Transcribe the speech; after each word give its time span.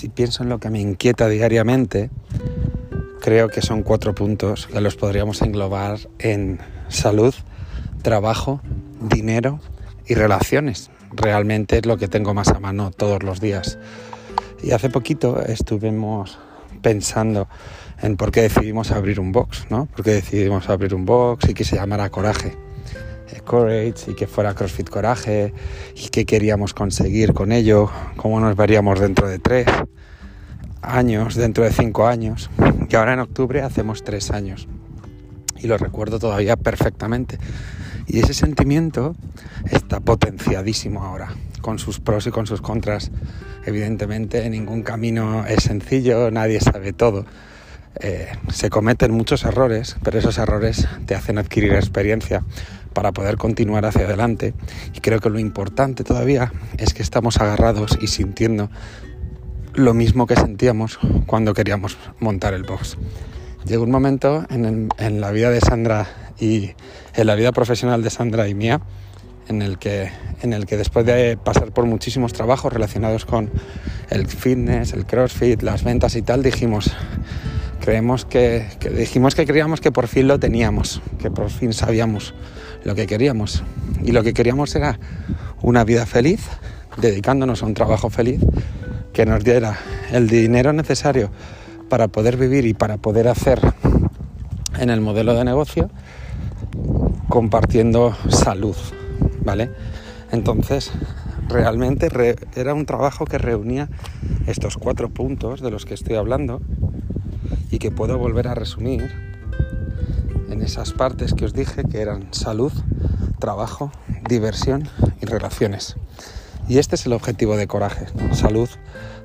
si 0.00 0.08
pienso 0.08 0.42
en 0.42 0.48
lo 0.48 0.58
que 0.60 0.70
me 0.70 0.80
inquieta 0.80 1.28
diariamente, 1.28 2.08
creo 3.20 3.50
que 3.50 3.60
son 3.60 3.82
cuatro 3.82 4.14
puntos 4.14 4.66
que 4.66 4.80
los 4.80 4.96
podríamos 4.96 5.42
englobar 5.42 5.98
en 6.18 6.58
salud, 6.88 7.34
trabajo, 8.00 8.62
dinero 8.98 9.60
y 10.06 10.14
relaciones. 10.14 10.90
Realmente 11.12 11.76
es 11.76 11.84
lo 11.84 11.98
que 11.98 12.08
tengo 12.08 12.32
más 12.32 12.48
a 12.48 12.60
mano 12.60 12.90
todos 12.90 13.22
los 13.22 13.42
días. 13.42 13.78
Y 14.62 14.70
hace 14.70 14.88
poquito 14.88 15.42
estuvimos 15.44 16.38
pensando 16.80 17.46
en 18.00 18.16
por 18.16 18.32
qué 18.32 18.40
decidimos 18.40 18.92
abrir 18.92 19.20
un 19.20 19.32
box, 19.32 19.66
¿no? 19.68 19.84
Por 19.84 20.02
qué 20.02 20.12
decidimos 20.12 20.70
abrir 20.70 20.94
un 20.94 21.04
box 21.04 21.50
y 21.50 21.52
que 21.52 21.64
se 21.64 21.76
llamara 21.76 22.08
Coraje. 22.08 22.56
Eh, 23.32 23.40
Courage 23.44 24.10
y 24.10 24.14
que 24.14 24.26
fuera 24.26 24.54
CrossFit 24.54 24.88
Coraje 24.88 25.52
y 25.94 26.08
qué 26.08 26.24
queríamos 26.24 26.74
conseguir 26.74 27.32
con 27.32 27.52
ello, 27.52 27.90
cómo 28.16 28.40
nos 28.40 28.56
veríamos 28.56 29.00
dentro 29.00 29.28
de 29.28 29.38
tres 29.38 29.66
años, 30.82 31.34
dentro 31.34 31.64
de 31.64 31.70
cinco 31.70 32.06
años. 32.06 32.50
Y 32.88 32.96
ahora 32.96 33.14
en 33.14 33.20
octubre 33.20 33.62
hacemos 33.62 34.02
tres 34.02 34.30
años. 34.30 34.68
Y 35.58 35.66
lo 35.66 35.76
recuerdo 35.76 36.18
todavía 36.18 36.56
perfectamente. 36.56 37.38
Y 38.06 38.20
ese 38.20 38.34
sentimiento 38.34 39.14
está 39.70 40.00
potenciadísimo 40.00 41.04
ahora, 41.04 41.28
con 41.60 41.78
sus 41.78 42.00
pros 42.00 42.26
y 42.26 42.30
con 42.30 42.46
sus 42.46 42.60
contras. 42.60 43.10
Evidentemente 43.66 44.48
ningún 44.50 44.82
camino 44.82 45.46
es 45.46 45.64
sencillo, 45.64 46.30
nadie 46.30 46.60
sabe 46.60 46.92
todo. 46.92 47.26
Eh, 48.00 48.28
se 48.52 48.70
cometen 48.70 49.12
muchos 49.12 49.44
errores, 49.44 49.96
pero 50.02 50.18
esos 50.18 50.38
errores 50.38 50.88
te 51.06 51.14
hacen 51.14 51.38
adquirir 51.38 51.74
experiencia 51.74 52.42
para 52.92 53.12
poder 53.12 53.36
continuar 53.36 53.84
hacia 53.86 54.04
adelante. 54.04 54.54
Y 54.94 55.00
creo 55.00 55.20
que 55.20 55.30
lo 55.30 55.38
importante 55.38 56.04
todavía 56.04 56.52
es 56.78 56.94
que 56.94 57.02
estamos 57.02 57.38
agarrados 57.38 57.98
y 58.00 58.06
sintiendo 58.08 58.70
lo 59.74 59.94
mismo 59.94 60.26
que 60.26 60.36
sentíamos 60.36 60.98
cuando 61.26 61.54
queríamos 61.54 61.96
montar 62.18 62.54
el 62.54 62.64
box. 62.64 62.98
Llegó 63.66 63.84
un 63.84 63.90
momento 63.90 64.46
en, 64.50 65.20
la 65.20 65.30
vida 65.30 65.50
de 65.50 65.60
Sandra 65.60 66.06
y 66.38 66.70
en 67.14 67.26
la 67.26 67.34
vida 67.34 67.52
profesional 67.52 68.02
de 68.02 68.10
Sandra 68.10 68.48
y 68.48 68.54
mía 68.54 68.80
en 69.48 69.62
el 69.62 69.78
que, 69.78 70.10
después 70.76 71.04
de 71.04 71.36
pasar 71.36 71.72
por 71.72 71.84
muchísimos 71.84 72.32
trabajos 72.32 72.72
relacionados 72.72 73.24
con 73.24 73.50
el 74.08 74.26
fitness, 74.26 74.92
el 74.92 75.06
crossfit, 75.06 75.62
las 75.62 75.82
ventas 75.82 76.14
y 76.14 76.22
tal, 76.22 76.42
dijimos, 76.42 76.92
creemos 77.80 78.24
que 78.24 78.66
dijimos 78.96 79.34
que 79.34 79.46
creíamos 79.46 79.80
que 79.80 79.90
por 79.90 80.06
fin 80.06 80.28
lo 80.28 80.38
teníamos, 80.38 81.02
que 81.20 81.30
por 81.30 81.50
fin 81.50 81.72
sabíamos 81.72 82.34
lo 82.84 82.94
que 82.94 83.06
queríamos. 83.06 83.62
Y 84.02 84.12
lo 84.12 84.22
que 84.22 84.34
queríamos 84.34 84.74
era 84.74 84.98
una 85.62 85.84
vida 85.84 86.06
feliz, 86.06 86.48
dedicándonos 86.96 87.62
a 87.62 87.66
un 87.66 87.74
trabajo 87.74 88.10
feliz 88.10 88.40
que 89.12 89.26
nos 89.26 89.44
diera 89.44 89.78
el 90.12 90.28
dinero 90.28 90.72
necesario 90.72 91.30
para 91.88 92.08
poder 92.08 92.36
vivir 92.36 92.66
y 92.66 92.74
para 92.74 92.96
poder 92.96 93.28
hacer 93.28 93.60
en 94.78 94.90
el 94.90 95.00
modelo 95.00 95.34
de 95.34 95.44
negocio 95.44 95.90
compartiendo 97.28 98.16
salud, 98.28 98.76
¿vale? 99.44 99.70
Entonces, 100.32 100.92
realmente 101.48 102.08
era 102.54 102.74
un 102.74 102.86
trabajo 102.86 103.24
que 103.24 103.38
reunía 103.38 103.88
estos 104.46 104.76
cuatro 104.76 105.10
puntos 105.10 105.60
de 105.60 105.70
los 105.70 105.84
que 105.84 105.94
estoy 105.94 106.16
hablando 106.16 106.60
y 107.70 107.78
que 107.78 107.90
puedo 107.90 108.18
volver 108.18 108.48
a 108.48 108.54
resumir 108.54 109.29
esas 110.62 110.92
partes 110.92 111.34
que 111.34 111.44
os 111.44 111.52
dije 111.52 111.84
que 111.84 112.00
eran 112.00 112.32
salud, 112.32 112.72
trabajo, 113.38 113.92
diversión 114.28 114.88
y 115.20 115.26
relaciones. 115.26 115.96
Y 116.68 116.78
este 116.78 116.94
es 116.94 117.06
el 117.06 117.12
objetivo 117.12 117.56
de 117.56 117.66
Coraje, 117.66 118.06
salud, 118.32 118.68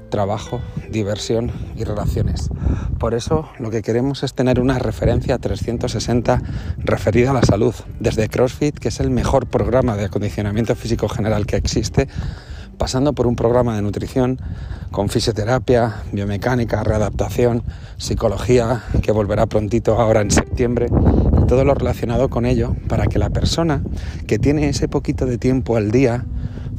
trabajo, 0.09 0.61
diversión 0.89 1.51
y 1.75 1.83
relaciones. 1.83 2.49
Por 2.99 3.13
eso 3.13 3.49
lo 3.59 3.69
que 3.69 3.81
queremos 3.81 4.23
es 4.23 4.33
tener 4.33 4.59
una 4.59 4.79
referencia 4.79 5.37
360 5.37 6.41
referida 6.77 7.31
a 7.31 7.33
la 7.33 7.43
salud, 7.43 7.75
desde 7.99 8.29
CrossFit, 8.29 8.77
que 8.79 8.87
es 8.87 8.99
el 8.99 9.09
mejor 9.09 9.47
programa 9.47 9.97
de 9.97 10.05
acondicionamiento 10.05 10.75
físico 10.75 11.09
general 11.09 11.45
que 11.45 11.57
existe, 11.57 12.07
pasando 12.77 13.13
por 13.13 13.27
un 13.27 13.35
programa 13.35 13.75
de 13.75 13.81
nutrición 13.81 14.39
con 14.91 15.09
fisioterapia, 15.09 16.03
biomecánica, 16.11 16.83
readaptación, 16.83 17.63
psicología, 17.97 18.83
que 19.01 19.11
volverá 19.11 19.45
prontito 19.45 19.99
ahora 19.99 20.21
en 20.21 20.31
septiembre, 20.31 20.87
todo 21.47 21.63
lo 21.63 21.73
relacionado 21.73 22.29
con 22.29 22.45
ello, 22.45 22.75
para 22.87 23.07
que 23.07 23.19
la 23.19 23.29
persona 23.29 23.81
que 24.27 24.39
tiene 24.39 24.69
ese 24.69 24.87
poquito 24.87 25.25
de 25.25 25.37
tiempo 25.37 25.77
al 25.77 25.91
día 25.91 26.25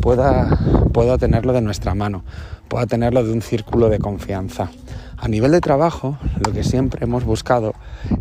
pueda, 0.01 0.59
pueda 0.93 1.19
tenerlo 1.19 1.53
de 1.53 1.61
nuestra 1.61 1.95
mano, 1.95 2.25
pueda 2.69 2.87
tenerlo 2.87 3.25
de 3.25 3.33
un 3.33 3.43
círculo 3.43 3.89
de 3.89 3.99
confianza. 3.99 4.71
A 5.19 5.29
nivel 5.29 5.53
de 5.53 5.61
trabajo, 5.61 6.19
lo 6.45 6.53
que 6.53 6.63
siempre 6.63 7.05
hemos 7.05 7.25
buscado 7.25 7.75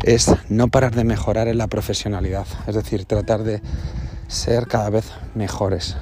es 0.04 0.34
no 0.48 0.68
parar 0.68 0.94
de 0.94 1.04
mejorar 1.04 1.48
en 1.48 1.58
la 1.58 1.66
profesionalidad, 1.66 2.46
es 2.66 2.74
decir, 2.74 3.04
tratar 3.04 3.42
de 3.42 3.60
ser 4.28 4.66
cada 4.66 4.88
vez 4.88 5.12
mejores, 5.34 5.96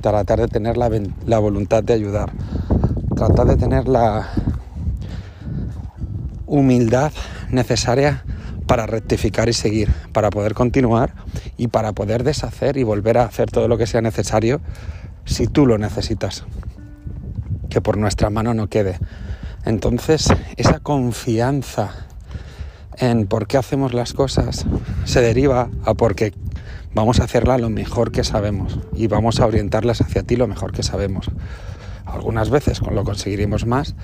tratar 0.00 0.40
de 0.40 0.48
tener 0.48 0.76
la, 0.76 0.90
la 1.26 1.38
voluntad 1.38 1.84
de 1.84 1.94
ayudar, 1.94 2.32
tratar 3.14 3.46
de 3.46 3.56
tener 3.56 3.86
la 3.86 4.28
humildad 6.46 7.12
necesaria 7.50 8.24
para 8.70 8.86
rectificar 8.86 9.48
y 9.48 9.52
seguir, 9.52 9.90
para 10.12 10.30
poder 10.30 10.54
continuar 10.54 11.12
y 11.56 11.66
para 11.66 11.92
poder 11.92 12.22
deshacer 12.22 12.76
y 12.76 12.84
volver 12.84 13.18
a 13.18 13.24
hacer 13.24 13.50
todo 13.50 13.66
lo 13.66 13.76
que 13.76 13.88
sea 13.88 14.00
necesario 14.00 14.60
si 15.24 15.48
tú 15.48 15.66
lo 15.66 15.76
necesitas. 15.76 16.44
Que 17.68 17.80
por 17.80 17.98
nuestra 17.98 18.30
mano 18.30 18.54
no 18.54 18.68
quede. 18.68 19.00
Entonces, 19.64 20.32
esa 20.56 20.78
confianza 20.78 22.06
en 22.96 23.26
por 23.26 23.48
qué 23.48 23.56
hacemos 23.56 23.92
las 23.92 24.12
cosas 24.12 24.64
se 25.02 25.20
deriva 25.20 25.68
a 25.84 25.94
porque 25.94 26.32
vamos 26.94 27.18
a 27.18 27.24
hacerlas 27.24 27.60
lo 27.60 27.70
mejor 27.70 28.12
que 28.12 28.22
sabemos 28.22 28.78
y 28.94 29.08
vamos 29.08 29.40
a 29.40 29.46
orientarlas 29.46 30.00
hacia 30.00 30.22
ti 30.22 30.36
lo 30.36 30.46
mejor 30.46 30.70
que 30.70 30.84
sabemos. 30.84 31.28
Algunas 32.06 32.50
veces 32.50 32.80
lo 32.82 33.02
conseguiremos 33.02 33.66
más, 33.66 33.96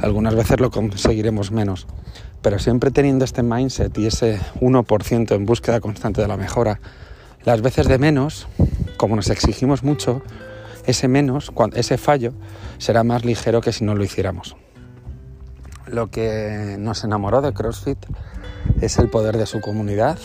algunas 0.00 0.34
veces 0.34 0.60
lo 0.60 0.70
conseguiremos 0.70 1.52
menos, 1.52 1.86
pero 2.44 2.58
siempre 2.58 2.90
teniendo 2.90 3.24
este 3.24 3.42
mindset 3.42 3.96
y 3.96 4.06
ese 4.06 4.38
1% 4.60 5.34
en 5.34 5.46
búsqueda 5.46 5.80
constante 5.80 6.20
de 6.20 6.28
la 6.28 6.36
mejora. 6.36 6.78
Las 7.42 7.62
veces 7.62 7.88
de 7.88 7.98
menos, 7.98 8.48
como 8.98 9.16
nos 9.16 9.30
exigimos 9.30 9.82
mucho, 9.82 10.20
ese 10.84 11.08
menos, 11.08 11.50
ese 11.72 11.96
fallo, 11.96 12.34
será 12.76 13.02
más 13.02 13.24
ligero 13.24 13.62
que 13.62 13.72
si 13.72 13.82
no 13.82 13.94
lo 13.94 14.04
hiciéramos. 14.04 14.56
Lo 15.86 16.10
que 16.10 16.76
nos 16.78 17.02
enamoró 17.02 17.40
de 17.40 17.54
CrossFit 17.54 17.98
es 18.82 18.98
el 18.98 19.08
poder 19.08 19.38
de 19.38 19.46
su 19.46 19.62
comunidad 19.62 20.18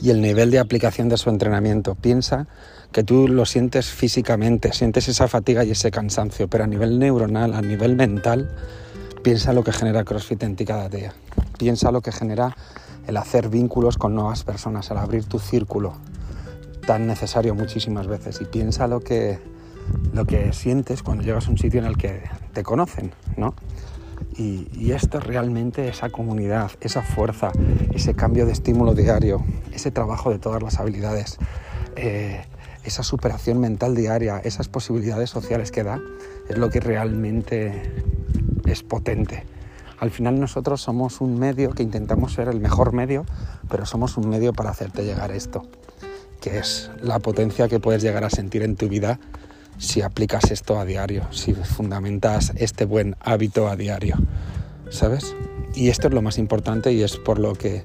y 0.00 0.08
el 0.08 0.22
nivel 0.22 0.50
de 0.50 0.58
aplicación 0.58 1.10
de 1.10 1.18
su 1.18 1.28
entrenamiento. 1.28 1.96
Piensa 1.96 2.46
que 2.92 3.04
tú 3.04 3.28
lo 3.28 3.44
sientes 3.44 3.90
físicamente, 3.90 4.72
sientes 4.72 5.06
esa 5.08 5.28
fatiga 5.28 5.64
y 5.64 5.72
ese 5.72 5.90
cansancio, 5.90 6.48
pero 6.48 6.64
a 6.64 6.66
nivel 6.66 6.98
neuronal, 6.98 7.52
a 7.52 7.60
nivel 7.60 7.94
mental, 7.94 8.48
piensa 9.24 9.54
lo 9.54 9.64
que 9.64 9.72
genera 9.72 10.04
CrossFit 10.04 10.42
en 10.42 10.54
ti 10.54 10.66
cada 10.66 10.90
día. 10.90 11.14
Piensa 11.58 11.90
lo 11.90 12.02
que 12.02 12.12
genera 12.12 12.54
el 13.06 13.16
hacer 13.16 13.48
vínculos 13.48 13.96
con 13.96 14.14
nuevas 14.14 14.44
personas, 14.44 14.90
el 14.90 14.98
abrir 14.98 15.24
tu 15.24 15.38
círculo, 15.38 15.94
tan 16.86 17.06
necesario 17.06 17.54
muchísimas 17.54 18.06
veces 18.06 18.42
y 18.42 18.44
piensa 18.44 18.86
lo 18.86 19.00
que, 19.00 19.38
lo 20.12 20.26
que 20.26 20.52
sientes 20.52 21.02
cuando 21.02 21.24
llegas 21.24 21.48
a 21.48 21.50
un 21.50 21.58
sitio 21.58 21.80
en 21.80 21.86
el 21.86 21.96
que 21.96 22.22
te 22.52 22.62
conocen, 22.62 23.12
¿no? 23.38 23.54
Y, 24.36 24.68
y, 24.72 24.92
esto 24.92 25.20
realmente, 25.20 25.88
esa 25.88 26.10
comunidad, 26.10 26.72
esa 26.80 27.02
fuerza, 27.02 27.50
ese 27.94 28.14
cambio 28.14 28.44
de 28.44 28.52
estímulo 28.52 28.94
diario, 28.94 29.42
ese 29.72 29.90
trabajo 29.90 30.30
de 30.30 30.38
todas 30.38 30.62
las 30.62 30.78
habilidades, 30.78 31.38
eh, 31.96 32.44
esa 32.84 33.02
superación 33.02 33.58
mental 33.58 33.94
diaria, 33.94 34.38
esas 34.38 34.68
posibilidades 34.68 35.30
sociales 35.30 35.70
que 35.70 35.82
da, 35.82 36.00
es 36.48 36.58
lo 36.58 36.68
que 36.68 36.80
realmente 36.80 38.04
es 38.66 38.82
potente. 38.82 39.44
Al 39.98 40.10
final 40.10 40.40
nosotros 40.40 40.80
somos 40.80 41.20
un 41.20 41.38
medio 41.38 41.70
que 41.70 41.82
intentamos 41.82 42.32
ser 42.32 42.48
el 42.48 42.60
mejor 42.60 42.92
medio, 42.92 43.24
pero 43.68 43.86
somos 43.86 44.16
un 44.16 44.28
medio 44.28 44.52
para 44.52 44.70
hacerte 44.70 45.04
llegar 45.04 45.30
esto 45.30 45.62
que 46.44 46.58
es 46.58 46.90
la 47.00 47.20
potencia 47.20 47.68
que 47.68 47.80
puedes 47.80 48.02
llegar 48.02 48.22
a 48.22 48.28
sentir 48.28 48.62
en 48.62 48.76
tu 48.76 48.86
vida 48.86 49.18
si 49.78 50.02
aplicas 50.02 50.50
esto 50.50 50.78
a 50.78 50.84
diario, 50.84 51.26
si 51.32 51.54
fundamentas 51.54 52.52
este 52.56 52.84
buen 52.84 53.16
hábito 53.20 53.66
a 53.66 53.76
diario, 53.76 54.16
¿sabes? 54.90 55.34
Y 55.74 55.88
esto 55.88 56.08
es 56.08 56.12
lo 56.12 56.20
más 56.20 56.36
importante 56.36 56.92
y 56.92 57.02
es 57.02 57.16
por 57.16 57.38
lo 57.38 57.54
que, 57.54 57.82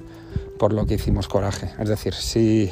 por 0.59 0.73
lo 0.73 0.85
que 0.85 0.95
hicimos 0.95 1.29
coraje. 1.29 1.69
Es 1.79 1.87
decir, 1.87 2.13
si 2.13 2.69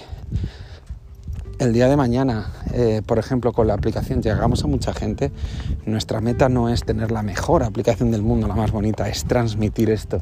el 1.58 1.72
día 1.72 1.88
de 1.88 1.96
mañana, 1.96 2.52
eh, 2.80 3.02
por 3.04 3.18
ejemplo, 3.18 3.54
con 3.54 3.66
la 3.66 3.74
aplicación 3.74 4.22
llegamos 4.22 4.64
a 4.64 4.68
mucha 4.68 4.94
gente, 4.94 5.32
nuestra 5.88 6.22
meta 6.22 6.48
no 6.48 6.70
es 6.70 6.84
tener 6.84 7.10
la 7.10 7.24
mejor 7.24 7.64
aplicación 7.64 8.12
del 8.12 8.22
mundo, 8.22 8.48
la 8.48 8.54
más 8.54 8.70
bonita, 8.70 9.10
es 9.10 9.26
transmitir 9.26 9.90
esto. 9.90 10.22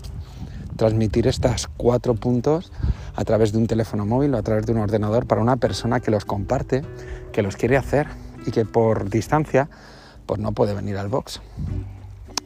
Transmitir 0.78 1.28
estos 1.28 1.68
cuatro 1.76 2.16
puntos 2.16 2.72
a 3.14 3.26
través 3.26 3.52
de 3.52 3.58
un 3.58 3.68
teléfono 3.68 4.06
móvil 4.06 4.34
o 4.34 4.38
a 4.38 4.42
través 4.42 4.66
de 4.66 4.72
un 4.72 4.78
ordenador 4.78 5.26
para 5.26 5.42
una 5.42 5.58
persona 5.58 6.00
que 6.00 6.12
los 6.12 6.24
comparte, 6.24 6.84
que 7.34 7.42
los 7.42 7.58
quiere 7.58 7.76
hacer 7.76 8.08
y 8.48 8.52
que 8.52 8.64
por 8.64 9.10
distancia 9.10 9.68
pues 10.26 10.40
no 10.40 10.54
puede 10.54 10.74
venir 10.74 10.96
al 10.96 11.10
box. 11.10 11.42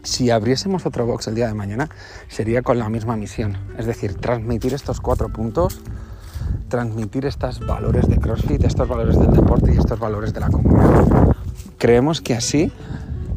Si 0.01 0.31
abriésemos 0.31 0.87
otro 0.87 1.05
box 1.05 1.27
el 1.27 1.35
día 1.35 1.45
de 1.45 1.53
mañana, 1.53 1.87
sería 2.29 2.63
con 2.63 2.79
la 2.79 2.89
misma 2.89 3.15
misión, 3.15 3.59
es 3.77 3.85
decir, 3.85 4.15
transmitir 4.15 4.73
estos 4.73 5.01
cuatro 5.01 5.29
puntos, 5.29 5.81
transmitir 6.69 7.25
estos 7.25 7.59
valores 7.65 8.07
de 8.07 8.17
CrossFit, 8.17 8.63
estos 8.63 8.87
valores 8.87 9.19
del 9.19 9.31
deporte 9.31 9.73
y 9.73 9.77
estos 9.77 9.99
valores 9.99 10.33
de 10.33 10.39
la 10.39 10.49
comunidad. 10.49 11.35
Creemos 11.77 12.21
que 12.21 12.35
así, 12.35 12.71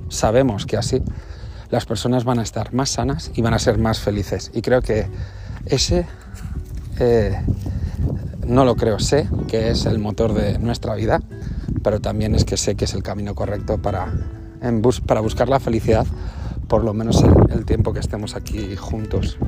sabemos 0.09 0.67
que 0.67 0.77
así, 0.77 1.03
las 1.71 1.87
personas 1.87 2.25
van 2.25 2.39
a 2.39 2.43
estar 2.43 2.73
más 2.75 2.91
sanas 2.91 3.33
y 3.35 3.43
van 3.43 3.55
a 3.55 3.59
ser 3.59 3.79
más 3.79 3.99
felices. 3.99 4.51
Y 4.55 4.63
creo 4.63 4.83
que 4.83 5.07
ese, 5.67 6.07
eh, 7.01 7.41
no 8.47 8.65
lo 8.65 8.77
creo, 8.77 8.99
sé 8.99 9.29
que 9.49 9.71
es 9.71 9.87
el 9.87 9.99
motor 9.99 10.35
de 10.35 10.59
nuestra 10.59 10.95
vida, 10.95 11.21
pero 11.83 12.01
también 12.01 12.35
es 12.35 12.45
que 12.45 12.57
sé 12.57 12.75
que 12.75 12.85
es 12.85 12.95
el 12.95 13.03
camino 13.03 13.35
correcto 13.35 13.79
para, 13.79 14.13
para 15.07 15.21
buscar 15.21 15.49
la 15.49 15.59
felicidad, 15.59 16.07
por 16.69 16.85
lo 16.85 16.93
menos 16.93 17.23
el, 17.23 17.33
el 17.51 17.65
tiempo 17.65 17.93
que 17.93 18.01
estemos 18.01 18.37
aquí 18.37 18.77
juntos. 18.77 19.39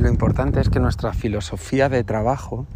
Lo 0.00 0.08
importante 0.08 0.60
es 0.60 0.70
que 0.70 0.80
nuestra 0.80 1.12
filosofía 1.12 1.90
de 1.90 2.04
trabajo 2.04 2.66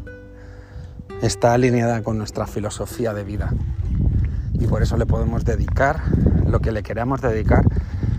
está 1.23 1.55
alineada 1.55 2.03
con 2.03 2.19
nuestra 2.19 2.47
filosofía 2.47 3.15
de 3.15 3.25
vida. 3.25 3.55
Y 4.53 4.67
por 4.67 4.83
eso 4.83 4.99
le 4.99 5.07
podemos 5.07 5.43
dedicar 5.47 6.03
lo 6.47 6.61
que 6.61 6.71
le 6.71 6.83
queramos 6.83 7.23
dedicar 7.23 7.65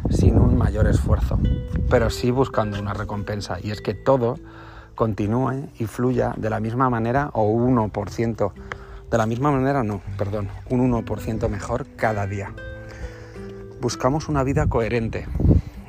sin 0.09 0.39
un 0.39 0.57
mayor 0.57 0.87
esfuerzo, 0.87 1.37
pero 1.87 2.09
sí 2.09 2.31
buscando 2.31 2.79
una 2.79 2.95
recompensa. 2.95 3.59
Y 3.61 3.69
es 3.69 3.79
que 3.79 3.93
todo 3.93 4.39
continúe 4.95 5.69
y 5.77 5.85
fluya 5.85 6.33
de 6.35 6.49
la 6.49 6.59
misma 6.59 6.89
manera 6.89 7.29
o 7.33 7.47
1%, 7.47 8.53
de 9.11 9.17
la 9.19 9.27
misma 9.27 9.51
manera 9.51 9.83
no, 9.83 10.01
perdón, 10.17 10.49
un 10.71 10.91
1% 10.91 11.47
mejor 11.47 11.85
cada 11.95 12.25
día. 12.25 12.53
Buscamos 13.79 14.29
una 14.29 14.41
vida 14.41 14.65
coherente 14.65 15.27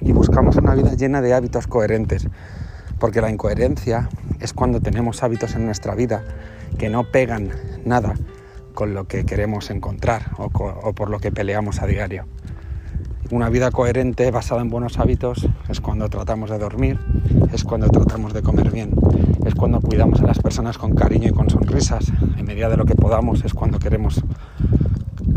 y 0.02 0.12
buscamos 0.12 0.56
una 0.56 0.74
vida 0.74 0.92
llena 0.92 1.22
de 1.22 1.32
hábitos 1.32 1.66
coherentes, 1.66 2.28
porque 2.98 3.20
la 3.20 3.30
incoherencia 3.30 4.08
es 4.40 4.52
cuando 4.52 4.80
tenemos 4.80 5.22
hábitos 5.22 5.54
en 5.54 5.66
nuestra 5.66 5.94
vida 5.94 6.24
que 6.78 6.88
no 6.88 7.10
pegan 7.10 7.50
nada 7.84 8.14
con 8.74 8.94
lo 8.94 9.08
que 9.08 9.24
queremos 9.24 9.70
encontrar 9.70 10.32
o, 10.38 10.50
por 10.50 11.10
lo 11.10 11.18
que 11.18 11.32
peleamos 11.32 11.80
a 11.80 11.86
diario. 11.86 12.26
Una 13.30 13.48
vida 13.48 13.70
coherente 13.72 14.30
basada 14.30 14.60
en 14.60 14.70
buenos 14.70 14.98
hábitos 14.98 15.48
es 15.68 15.80
cuando 15.80 16.08
tratamos 16.08 16.50
de 16.50 16.58
dormir, 16.58 17.00
es 17.52 17.64
cuando 17.64 17.88
tratamos 17.88 18.32
de 18.34 18.42
comer 18.42 18.70
bien, 18.70 18.92
es 19.44 19.54
cuando 19.54 19.80
cuidamos 19.80 20.20
a 20.20 20.26
las 20.26 20.38
personas 20.38 20.78
con 20.78 20.94
cariño 20.94 21.28
y 21.30 21.32
con 21.32 21.50
sonrisas, 21.50 22.12
en 22.36 22.44
medida 22.44 22.68
de 22.68 22.76
lo 22.76 22.84
que 22.84 22.94
podamos, 22.94 23.44
es 23.44 23.52
cuando 23.52 23.80
queremos 23.80 24.22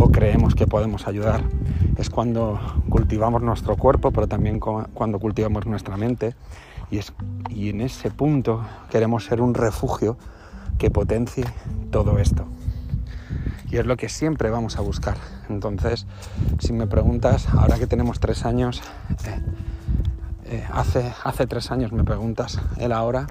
o 0.02 0.12
creemos 0.12 0.56
que 0.56 0.66
podemos 0.66 1.08
ayudar, 1.08 1.44
es 1.98 2.10
cuando 2.10 2.60
cultivamos 2.90 3.42
nuestro 3.42 3.76
cuerpo, 3.76 4.12
pero 4.12 4.28
también 4.28 4.60
cuando 4.60 5.20
cultivamos 5.20 5.66
nuestra 5.66 5.98
mente 5.98 6.36
y, 6.90 6.98
es, 6.98 7.14
y 7.50 7.70
en 7.70 7.82
ese 7.82 8.10
punto 8.10 8.64
queremos 8.90 9.26
ser 9.26 9.42
un 9.42 9.54
refugio 9.54 10.18
que 10.78 10.90
potencie 10.90 11.46
todo 11.92 12.18
esto 12.20 12.46
y 13.70 13.78
es 13.78 13.86
lo 13.86 13.98
que 13.98 14.10
siempre 14.10 14.50
vamos 14.50 14.78
a 14.78 14.82
buscar. 14.82 15.18
Entonces, 15.48 16.08
si 16.60 16.74
me 16.74 16.88
preguntas, 16.88 17.48
ahora 17.54 17.78
que 17.78 17.86
tenemos 17.86 18.20
tres 18.20 18.46
años, 18.46 18.82
eh, 19.26 19.42
eh, 20.46 20.68
hace, 20.72 21.14
hace 21.24 21.46
tres 21.46 21.70
años 21.72 21.92
me 21.92 22.04
preguntas 22.04 22.60
el 22.78 22.92
ahora, 22.92 23.28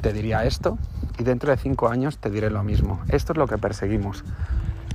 te 0.00 0.12
diría 0.12 0.44
esto 0.44 0.78
y 1.18 1.24
dentro 1.24 1.50
de 1.50 1.56
cinco 1.56 1.88
años 1.88 2.18
te 2.18 2.30
diré 2.30 2.50
lo 2.50 2.62
mismo. 2.62 3.00
Esto 3.08 3.32
es 3.32 3.38
lo 3.38 3.48
que 3.48 3.58
perseguimos 3.58 4.22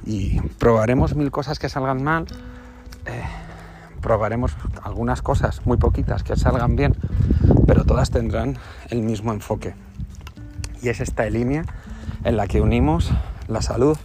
y 0.09 0.41
probaremos 0.57 1.15
mil 1.15 1.29
cosas 1.29 1.59
que 1.59 1.69
salgan 1.69 2.01
mal, 2.03 2.25
eh, 3.05 3.21
probaremos 4.01 4.57
algunas 4.81 5.21
cosas, 5.21 5.63
muy 5.67 5.77
poquitas, 5.77 6.23
que 6.23 6.35
salgan 6.35 6.75
bien, 6.75 6.95
pero 7.67 7.85
todas 7.85 8.09
tendrán 8.09 8.57
el 8.89 9.03
mismo 9.03 9.31
enfoque. 9.31 9.75
Y 10.81 10.89
es 10.89 10.99
esta 10.99 11.29
línea 11.29 11.63
en 12.23 12.37
la 12.37 12.47
que 12.47 12.59
unimos 12.59 13.11
la 13.47 13.61
salud, 13.61 13.99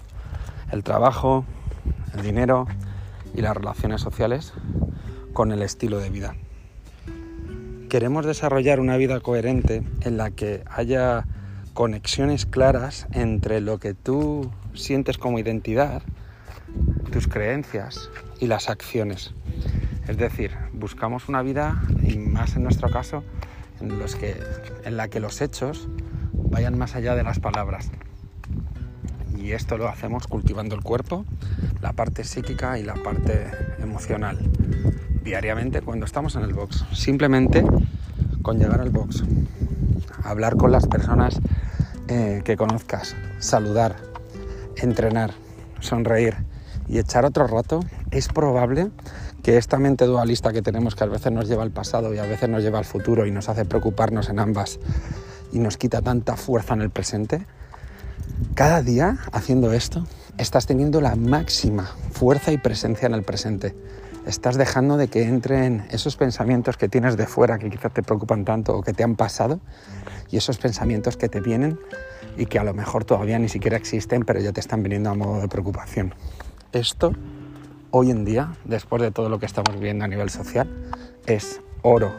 el 0.70 0.84
trabajo, 0.84 1.46
el 2.12 2.20
dinero 2.20 2.66
y 3.34 3.40
las 3.40 3.56
relaciones 3.56 4.02
sociales 4.02 4.52
con 5.32 5.52
el 5.52 5.62
estilo 5.62 6.00
de 6.00 6.10
vida. 6.10 6.34
Queremos 7.88 8.26
desarrollar 8.26 8.78
una 8.78 8.98
vida 8.98 9.20
coherente 9.20 9.82
en 10.02 10.18
la 10.18 10.32
que 10.32 10.64
haya 10.70 11.24
conexiones 11.72 12.44
claras 12.44 13.06
entre 13.12 13.62
lo 13.62 13.78
que 13.78 13.94
tú 13.94 14.50
sientes 14.74 15.18
como 15.18 15.38
identidad, 15.38 16.02
tus 17.12 17.28
creencias 17.28 18.10
y 18.40 18.46
las 18.46 18.68
acciones. 18.68 19.34
Es 20.08 20.16
decir, 20.16 20.52
buscamos 20.72 21.28
una 21.28 21.42
vida, 21.42 21.82
y 22.02 22.18
más 22.18 22.56
en 22.56 22.62
nuestro 22.64 22.90
caso, 22.90 23.24
en, 23.80 23.98
los 23.98 24.16
que, 24.16 24.36
en 24.84 24.96
la 24.96 25.08
que 25.08 25.20
los 25.20 25.40
hechos 25.40 25.88
vayan 26.32 26.78
más 26.78 26.94
allá 26.94 27.14
de 27.14 27.22
las 27.22 27.40
palabras 27.40 27.90
y 29.44 29.52
esto 29.52 29.76
lo 29.76 29.88
hacemos 29.88 30.26
cultivando 30.26 30.74
el 30.74 30.82
cuerpo, 30.82 31.26
la 31.82 31.92
parte 31.92 32.24
psíquica 32.24 32.78
y 32.78 32.82
la 32.82 32.94
parte 32.94 33.50
emocional 33.78 34.38
diariamente 35.22 35.82
cuando 35.82 36.06
estamos 36.06 36.34
en 36.36 36.44
el 36.44 36.54
box. 36.54 36.84
Simplemente 36.92 37.62
con 38.40 38.58
llegar 38.58 38.80
al 38.80 38.88
box, 38.88 39.22
hablar 40.24 40.56
con 40.56 40.72
las 40.72 40.86
personas 40.86 41.40
eh, 42.08 42.40
que 42.42 42.56
conozcas, 42.56 43.16
saludar, 43.38 43.96
entrenar, 44.76 45.32
sonreír 45.80 46.36
y 46.88 46.98
echar 46.98 47.24
otro 47.24 47.46
rato, 47.46 47.80
es 48.10 48.28
probable 48.28 48.90
que 49.42 49.56
esta 49.56 49.78
mente 49.78 50.06
dualista 50.06 50.52
que 50.52 50.62
tenemos 50.62 50.94
que 50.94 51.04
a 51.04 51.06
veces 51.06 51.32
nos 51.32 51.48
lleva 51.48 51.62
al 51.62 51.70
pasado 51.70 52.14
y 52.14 52.18
a 52.18 52.24
veces 52.24 52.48
nos 52.48 52.62
lleva 52.62 52.78
al 52.78 52.84
futuro 52.84 53.26
y 53.26 53.30
nos 53.30 53.48
hace 53.48 53.64
preocuparnos 53.64 54.28
en 54.28 54.38
ambas 54.38 54.78
y 55.52 55.58
nos 55.58 55.76
quita 55.76 56.02
tanta 56.02 56.36
fuerza 56.36 56.74
en 56.74 56.82
el 56.82 56.90
presente, 56.90 57.46
cada 58.54 58.82
día 58.82 59.18
haciendo 59.32 59.72
esto, 59.72 60.06
estás 60.38 60.66
teniendo 60.66 61.00
la 61.00 61.14
máxima 61.14 61.90
fuerza 62.10 62.52
y 62.52 62.58
presencia 62.58 63.06
en 63.06 63.14
el 63.14 63.22
presente. 63.22 63.74
Estás 64.26 64.56
dejando 64.56 64.96
de 64.96 65.08
que 65.08 65.24
entren 65.24 65.86
esos 65.90 66.16
pensamientos 66.16 66.76
que 66.76 66.88
tienes 66.88 67.16
de 67.16 67.26
fuera 67.26 67.58
que 67.58 67.68
quizás 67.68 67.92
te 67.92 68.02
preocupan 68.02 68.44
tanto 68.44 68.76
o 68.76 68.82
que 68.82 68.92
te 68.92 69.04
han 69.04 69.16
pasado 69.16 69.60
y 70.30 70.38
esos 70.38 70.56
pensamientos 70.58 71.16
que 71.16 71.28
te 71.28 71.40
vienen 71.40 71.78
y 72.36 72.46
que 72.46 72.58
a 72.58 72.64
lo 72.64 72.72
mejor 72.72 73.04
todavía 73.04 73.38
ni 73.38 73.48
siquiera 73.48 73.76
existen 73.76 74.24
pero 74.24 74.40
ya 74.40 74.52
te 74.52 74.60
están 74.60 74.82
viniendo 74.82 75.10
a 75.10 75.14
modo 75.14 75.40
de 75.40 75.48
preocupación. 75.48 76.14
Esto 76.72 77.12
hoy 77.90 78.10
en 78.10 78.24
día, 78.24 78.54
después 78.64 79.02
de 79.02 79.10
todo 79.10 79.28
lo 79.28 79.38
que 79.38 79.46
estamos 79.46 79.74
viviendo 79.74 80.04
a 80.04 80.08
nivel 80.08 80.30
social, 80.30 80.68
es 81.26 81.60
oro. 81.82 82.12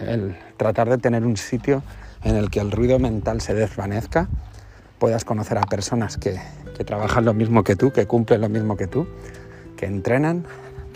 El 0.00 0.36
tratar 0.56 0.88
de 0.88 0.98
tener 0.98 1.24
un 1.24 1.36
sitio 1.36 1.82
en 2.24 2.36
el 2.36 2.50
que 2.50 2.60
el 2.60 2.72
ruido 2.72 2.98
mental 2.98 3.40
se 3.40 3.54
desvanezca 3.54 4.28
puedas 4.98 5.24
conocer 5.24 5.58
a 5.58 5.60
personas 5.60 6.16
que, 6.16 6.40
trabajan 6.84 7.24
lo 7.24 7.34
mismo 7.34 7.62
que 7.62 7.76
tú, 7.76 7.92
que 7.92 8.06
cumplen 8.06 8.40
lo 8.40 8.48
mismo 8.48 8.76
que 8.76 8.86
tú, 8.86 9.06
que 9.84 9.88
entrenan, 9.88 10.46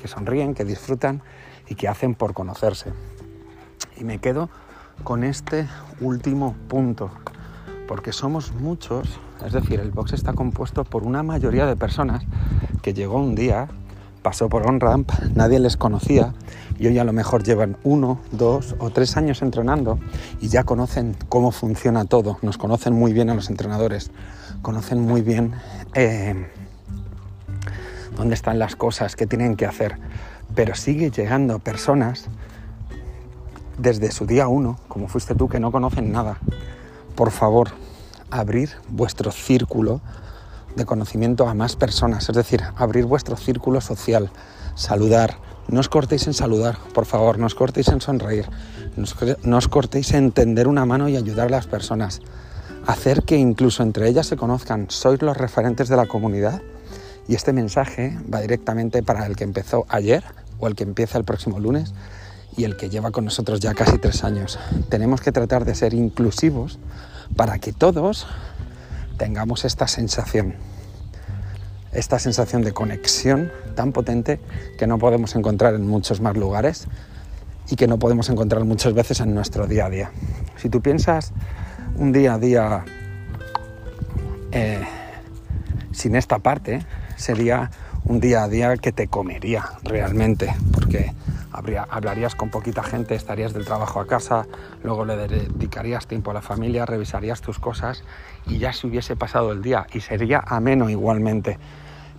que 0.00 0.08
sonríen, 0.08 0.54
que 0.54 0.64
disfrutan 0.64 1.20
y 1.68 1.74
que 1.74 1.88
hacen 1.88 2.14
por 2.14 2.32
conocerse. 2.32 2.90
Y 3.98 4.04
me 4.04 4.18
quedo 4.18 4.48
con 5.04 5.24
este 5.24 5.68
último 6.00 6.56
punto, 6.68 7.10
porque 7.86 8.12
somos 8.12 8.54
muchos, 8.54 9.20
es 9.44 9.52
decir, 9.52 9.78
el 9.80 9.90
box 9.90 10.14
está 10.14 10.32
compuesto 10.32 10.84
por 10.84 11.02
una 11.02 11.22
mayoría 11.22 11.66
de 11.66 11.76
personas 11.76 12.24
que 12.80 12.94
llegó 12.94 13.18
un 13.18 13.34
día 13.34 13.68
pasó 14.22 14.48
por 14.48 14.66
on-ramp, 14.66 15.10
nadie 15.34 15.58
les 15.58 15.76
conocía 15.76 16.34
y 16.78 16.86
hoy 16.86 16.98
a 16.98 17.04
lo 17.04 17.12
mejor 17.12 17.44
llevan 17.44 17.76
uno, 17.84 18.20
dos 18.32 18.74
o 18.78 18.90
tres 18.90 19.16
años 19.16 19.42
entrenando 19.42 19.98
y 20.40 20.48
ya 20.48 20.64
conocen 20.64 21.14
cómo 21.28 21.50
funciona 21.50 22.04
todo, 22.04 22.38
nos 22.42 22.58
conocen 22.58 22.94
muy 22.94 23.12
bien 23.12 23.30
a 23.30 23.34
los 23.34 23.48
entrenadores, 23.48 24.10
conocen 24.62 25.00
muy 25.00 25.22
bien 25.22 25.52
eh, 25.94 26.46
dónde 28.18 28.34
están 28.34 28.58
las 28.58 28.76
cosas, 28.76 29.16
qué 29.16 29.26
tienen 29.26 29.56
que 29.56 29.64
hacer, 29.64 29.96
pero 30.54 30.74
sigue 30.74 31.10
llegando 31.10 31.60
personas 31.60 32.26
desde 33.78 34.10
su 34.10 34.26
día 34.26 34.48
uno, 34.48 34.76
como 34.88 35.06
fuiste 35.06 35.36
tú, 35.36 35.48
que 35.48 35.60
no 35.60 35.70
conocen 35.70 36.10
nada. 36.10 36.38
Por 37.14 37.30
favor, 37.30 37.70
abrir 38.30 38.70
vuestro 38.88 39.30
círculo 39.30 40.00
de 40.74 40.84
conocimiento 40.84 41.48
a 41.48 41.54
más 41.54 41.76
personas, 41.76 42.28
es 42.28 42.34
decir, 42.34 42.62
abrir 42.76 43.06
vuestro 43.06 43.36
círculo 43.36 43.80
social, 43.80 44.30
saludar. 44.74 45.36
No 45.68 45.80
os 45.80 45.88
cortéis 45.88 46.26
en 46.26 46.34
saludar, 46.34 46.76
por 46.94 47.06
favor, 47.06 47.38
no 47.38 47.46
os 47.46 47.54
cortéis 47.54 47.88
en 47.88 48.00
sonreír, 48.00 48.48
no 48.96 49.58
os, 49.58 49.68
cortéis 49.68 50.12
en 50.12 50.32
tender 50.32 50.66
una 50.66 50.84
mano 50.86 51.08
y 51.08 51.16
ayudar 51.16 51.48
a 51.48 51.50
las 51.50 51.66
personas. 51.66 52.20
Hacer 52.86 53.22
que 53.22 53.36
incluso 53.36 53.82
entre 53.82 54.08
ellas 54.08 54.26
se 54.26 54.36
conozcan, 54.36 54.86
sois 54.88 55.22
los 55.22 55.36
referentes 55.36 55.88
de 55.88 55.96
la 55.96 56.06
comunidad 56.06 56.62
y 57.28 57.34
este 57.34 57.52
mensaje 57.52 58.18
va 58.32 58.40
directamente 58.40 59.02
para 59.02 59.26
el 59.26 59.36
que 59.36 59.44
empezó 59.44 59.86
ayer 59.88 60.24
o 60.58 60.66
el 60.66 60.74
que 60.74 60.84
empieza 60.84 61.18
el 61.18 61.24
próximo 61.24 61.60
lunes 61.60 61.92
y 62.56 62.64
el 62.64 62.76
que 62.76 62.88
lleva 62.88 63.10
con 63.12 63.24
nosotros 63.24 63.60
ya 63.60 63.74
casi 63.74 63.98
tres 63.98 64.24
años. 64.24 64.58
Tenemos 64.88 65.20
que 65.20 65.30
tratar 65.30 65.64
de 65.64 65.74
ser 65.74 65.94
inclusivos 65.94 66.78
para 67.36 67.58
que 67.58 67.72
todos 67.72 68.26
tengamos 69.18 69.64
esta 69.64 69.86
sensación. 69.86 70.56
esta 71.92 72.18
sensación 72.18 72.62
de 72.62 72.72
conexión 72.72 73.50
tan 73.74 73.92
potente 73.92 74.40
que 74.78 74.86
no 74.86 74.98
podemos 74.98 75.34
encontrar 75.34 75.74
en 75.74 75.86
muchos 75.86 76.20
más 76.20 76.36
lugares 76.36 76.86
y 77.70 77.76
que 77.76 77.86
no 77.86 77.98
podemos 77.98 78.28
encontrar 78.28 78.64
muchas 78.64 78.92
veces 78.92 79.20
en 79.20 79.34
nuestro 79.34 79.66
día 79.66 79.86
a 79.86 79.90
día. 79.90 80.10
Si 80.56 80.68
tú 80.68 80.82
piensas 80.82 81.32
un 81.96 82.12
día 82.12 82.34
a 82.34 82.38
día 82.38 82.84
eh, 84.52 84.86
sin 85.92 86.14
esta 86.14 86.38
parte, 86.38 86.84
sería 87.18 87.70
un 88.04 88.20
día 88.20 88.44
a 88.44 88.48
día 88.48 88.76
que 88.76 88.92
te 88.92 89.08
comería 89.08 89.64
realmente, 89.82 90.54
porque 90.72 91.12
hablarías 91.52 92.34
con 92.34 92.50
poquita 92.50 92.82
gente, 92.82 93.14
estarías 93.14 93.52
del 93.52 93.64
trabajo 93.64 94.00
a 94.00 94.06
casa, 94.06 94.46
luego 94.82 95.04
le 95.04 95.16
dedicarías 95.16 96.06
tiempo 96.06 96.30
a 96.30 96.34
la 96.34 96.42
familia, 96.42 96.86
revisarías 96.86 97.40
tus 97.40 97.58
cosas 97.58 98.04
y 98.46 98.58
ya 98.58 98.72
se 98.72 98.86
hubiese 98.86 99.16
pasado 99.16 99.52
el 99.52 99.62
día 99.62 99.86
y 99.92 100.00
sería 100.00 100.42
ameno 100.46 100.88
igualmente. 100.88 101.58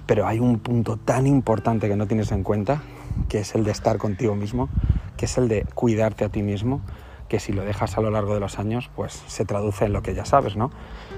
Pero 0.05 0.27
hay 0.27 0.39
un 0.39 0.59
punto 0.59 0.97
tan 0.97 1.27
importante 1.27 1.87
que 1.87 1.95
no 1.95 2.07
tienes 2.07 2.31
en 2.31 2.43
cuenta, 2.43 2.81
que 3.29 3.39
es 3.39 3.55
el 3.55 3.63
de 3.63 3.71
estar 3.71 3.97
contigo 3.97 4.35
mismo, 4.35 4.69
que 5.17 5.25
es 5.25 5.37
el 5.37 5.47
de 5.47 5.65
cuidarte 5.75 6.25
a 6.25 6.29
ti 6.29 6.41
mismo, 6.43 6.81
que 7.29 7.39
si 7.39 7.53
lo 7.53 7.63
dejas 7.63 7.97
a 7.97 8.01
lo 8.01 8.09
largo 8.09 8.33
de 8.33 8.39
los 8.39 8.59
años, 8.59 8.89
pues 8.95 9.13
se 9.27 9.45
traduce 9.45 9.85
en 9.85 9.93
lo 9.93 10.01
que 10.01 10.15
ya 10.15 10.25
sabes, 10.25 10.55
¿no? 10.55 10.71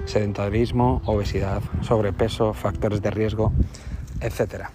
Sedentarismo, 0.04 1.02
obesidad, 1.06 1.62
sobrepeso, 1.80 2.52
factores 2.52 3.00
de 3.02 3.10
riesgo, 3.10 3.52
etc. 4.20 4.66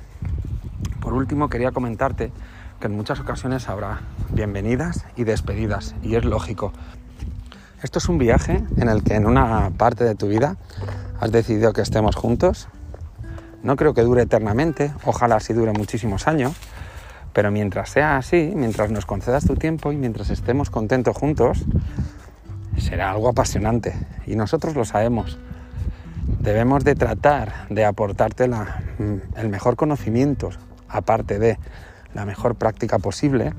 Por 1.00 1.14
último, 1.14 1.48
quería 1.48 1.72
comentarte 1.72 2.32
que 2.80 2.88
en 2.88 2.96
muchas 2.96 3.20
ocasiones 3.20 3.70
habrá 3.70 4.02
bienvenidas 4.32 5.06
y 5.16 5.24
despedidas, 5.24 5.96
y 6.02 6.16
es 6.16 6.26
lógico. 6.26 6.74
Esto 7.84 8.00
es 8.00 8.10
un 8.10 8.18
viaje 8.18 8.64
en 8.78 8.90
el 8.90 9.04
que 9.04 9.14
en 9.14 9.28
una 9.28 9.70
parte 9.78 10.04
de 10.04 10.16
tu 10.16 10.28
vida 10.28 10.58
has 11.20 11.32
decidido 11.32 11.74
que 11.74 11.82
estemos 11.82 12.16
juntos. 12.16 12.68
No 13.62 13.76
creo 13.76 13.94
que 13.94 14.02
dure 14.02 14.24
eternamente, 14.24 14.92
ojalá 15.06 15.40
sí 15.40 15.54
dure 15.54 15.72
muchísimos 15.74 16.28
años, 16.28 16.56
pero 17.38 17.52
mientras 17.52 17.90
sea 17.90 18.18
así, 18.18 18.52
mientras 18.56 18.90
nos 18.90 19.06
concedas 19.06 19.46
tu 19.46 19.54
tiempo 19.54 19.92
y 19.92 19.96
mientras 19.96 20.32
estemos 20.32 20.72
contentos 20.72 21.16
juntos, 21.16 21.66
será 22.80 23.12
algo 23.12 23.30
apasionante 23.30 23.94
y 24.26 24.36
nosotros 24.36 24.76
lo 24.76 24.86
sabemos. 24.86 25.38
Debemos 26.40 26.84
de 26.84 26.96
tratar 26.96 27.68
de 27.70 27.86
aportarte 27.86 28.48
la, 28.48 28.82
el 29.36 29.50
mejor 29.50 29.76
conocimiento, 29.76 30.50
aparte 30.90 31.38
de 31.38 31.60
la 32.16 32.26
mejor 32.26 32.56
práctica 32.56 32.98
posible 32.98 33.54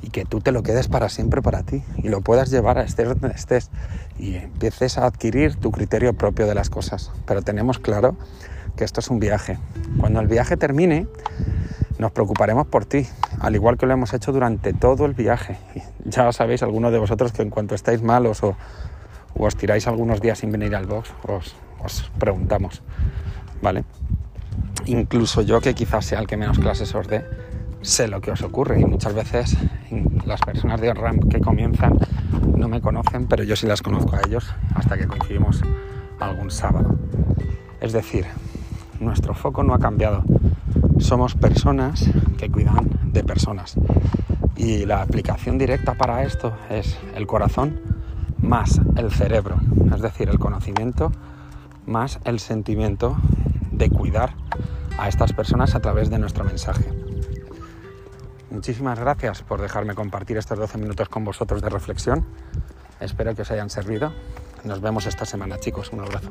y 0.00 0.08
que 0.08 0.24
tú 0.24 0.40
te 0.40 0.50
lo 0.50 0.62
quedes 0.62 0.88
para 0.88 1.10
siempre 1.10 1.42
para 1.42 1.64
ti 1.64 1.84
y 1.98 2.08
lo 2.08 2.22
puedas 2.22 2.50
llevar 2.50 2.78
a 2.78 2.82
estés 2.82 3.08
donde 3.08 3.34
estés 3.34 3.70
y 4.18 4.36
empieces 4.36 4.96
a 4.96 5.04
adquirir 5.04 5.56
tu 5.56 5.70
criterio 5.70 6.14
propio 6.14 6.46
de 6.46 6.54
las 6.54 6.70
cosas. 6.70 7.12
Pero 7.26 7.42
tenemos 7.42 7.78
claro 7.78 8.16
que 8.74 8.84
esto 8.84 9.00
es 9.00 9.10
un 9.10 9.20
viaje. 9.20 9.58
Cuando 9.98 10.20
el 10.20 10.28
viaje 10.28 10.56
termine, 10.56 11.06
nos 12.02 12.12
preocuparemos 12.12 12.66
por 12.66 12.84
ti, 12.84 13.06
al 13.40 13.54
igual 13.54 13.78
que 13.78 13.86
lo 13.86 13.94
hemos 13.94 14.12
hecho 14.12 14.32
durante 14.32 14.72
todo 14.74 15.06
el 15.06 15.14
viaje. 15.14 15.56
Ya 16.04 16.30
sabéis, 16.32 16.62
algunos 16.62 16.92
de 16.92 16.98
vosotros, 16.98 17.32
que 17.32 17.42
en 17.42 17.50
cuanto 17.50 17.74
estáis 17.74 18.02
malos 18.02 18.42
o, 18.42 18.56
os 19.38 19.56
tiráis 19.56 19.86
algunos 19.86 20.20
días 20.20 20.40
sin 20.40 20.52
venir 20.52 20.74
al 20.74 20.86
box, 20.86 21.10
os, 21.26 21.54
os 21.82 22.10
preguntamos, 22.18 22.82
¿vale? 23.62 23.84
Incluso 24.86 25.42
yo, 25.42 25.60
que 25.60 25.74
quizás 25.74 26.04
sea 26.04 26.18
el 26.18 26.26
que 26.26 26.36
menos 26.36 26.58
clases 26.58 26.94
os 26.94 27.06
dé, 27.08 27.24
sé 27.82 28.08
lo 28.08 28.20
que 28.20 28.32
os 28.32 28.42
ocurre 28.42 28.80
y 28.80 28.84
muchas 28.84 29.14
veces 29.14 29.56
las 30.26 30.40
personas 30.40 30.80
de 30.80 30.92
ramp 30.92 31.30
que 31.30 31.40
comienzan 31.40 31.98
no 32.56 32.68
me 32.68 32.80
conocen, 32.80 33.26
pero 33.26 33.44
yo 33.44 33.56
sí 33.56 33.66
las 33.66 33.80
conozco 33.80 34.16
a 34.16 34.20
ellos 34.26 34.52
hasta 34.74 34.98
que 34.98 35.06
coincidimos 35.06 35.62
algún 36.18 36.50
sábado. 36.50 36.96
Es 37.80 37.92
decir, 37.92 38.26
nuestro 39.00 39.34
foco 39.34 39.62
no 39.62 39.74
ha 39.74 39.78
cambiado. 39.78 40.24
Somos 41.02 41.34
personas 41.34 42.08
que 42.38 42.48
cuidan 42.48 42.88
de 43.12 43.22
personas. 43.24 43.74
Y 44.56 44.86
la 44.86 45.02
aplicación 45.02 45.58
directa 45.58 45.94
para 45.94 46.22
esto 46.22 46.56
es 46.70 46.98
el 47.14 47.26
corazón 47.26 47.80
más 48.38 48.80
el 48.96 49.10
cerebro, 49.10 49.56
es 49.94 50.00
decir, 50.00 50.28
el 50.28 50.38
conocimiento 50.38 51.12
más 51.86 52.20
el 52.24 52.38
sentimiento 52.38 53.16
de 53.72 53.90
cuidar 53.90 54.34
a 54.98 55.08
estas 55.08 55.32
personas 55.32 55.74
a 55.74 55.80
través 55.80 56.10
de 56.10 56.18
nuestro 56.18 56.44
mensaje. 56.44 56.84
Muchísimas 58.50 58.98
gracias 58.98 59.42
por 59.42 59.60
dejarme 59.60 59.94
compartir 59.94 60.36
estos 60.36 60.58
12 60.58 60.78
minutos 60.78 61.08
con 61.08 61.24
vosotros 61.24 61.62
de 61.62 61.68
reflexión. 61.68 62.24
Espero 63.00 63.34
que 63.34 63.42
os 63.42 63.50
hayan 63.50 63.70
servido. 63.70 64.12
Nos 64.64 64.80
vemos 64.80 65.06
esta 65.06 65.24
semana, 65.24 65.58
chicos. 65.58 65.90
Un 65.92 66.00
abrazo. 66.00 66.30